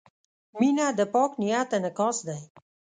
[0.59, 2.39] •مینه د پاک نیت انعکاس دی.